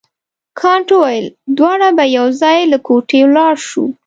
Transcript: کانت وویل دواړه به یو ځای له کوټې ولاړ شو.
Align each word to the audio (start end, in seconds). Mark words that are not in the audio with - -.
کانت 0.59 0.89
وویل 0.93 1.25
دواړه 1.57 1.87
به 1.97 2.05
یو 2.17 2.27
ځای 2.41 2.57
له 2.71 2.77
کوټې 2.87 3.19
ولاړ 3.25 3.55
شو. 3.67 3.85